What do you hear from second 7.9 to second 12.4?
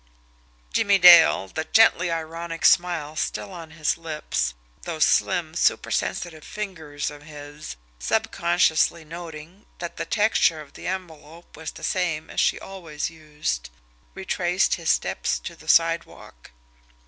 subconsciously noting that the texture of the envelope was the same as